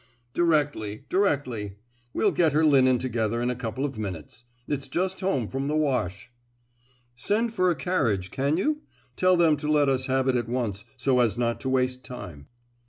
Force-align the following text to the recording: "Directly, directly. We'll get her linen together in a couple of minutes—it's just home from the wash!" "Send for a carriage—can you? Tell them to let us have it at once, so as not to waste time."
"Directly, 0.33 1.03
directly. 1.09 1.75
We'll 2.11 2.31
get 2.31 2.53
her 2.53 2.65
linen 2.65 2.97
together 2.97 3.39
in 3.39 3.51
a 3.51 3.55
couple 3.55 3.85
of 3.85 3.99
minutes—it's 3.99 4.87
just 4.87 5.19
home 5.21 5.47
from 5.47 5.67
the 5.67 5.75
wash!" 5.77 6.31
"Send 7.15 7.53
for 7.53 7.69
a 7.69 7.75
carriage—can 7.75 8.57
you? 8.57 8.81
Tell 9.15 9.37
them 9.37 9.57
to 9.57 9.67
let 9.71 9.89
us 9.89 10.07
have 10.07 10.27
it 10.27 10.35
at 10.35 10.49
once, 10.49 10.85
so 10.97 11.19
as 11.19 11.37
not 11.37 11.59
to 11.61 11.69
waste 11.69 12.03
time." 12.03 12.47